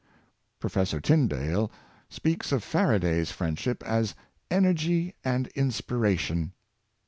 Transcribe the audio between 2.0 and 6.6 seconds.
speaks of Faraday's friendship as" energy and inspiration."